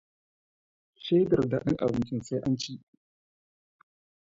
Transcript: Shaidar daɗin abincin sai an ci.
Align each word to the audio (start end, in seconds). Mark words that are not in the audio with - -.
Shaidar 1.03 1.43
daɗin 1.51 1.77
abincin 1.83 2.21
sai 2.27 2.39
an 2.47 2.55
ci. 2.61 2.73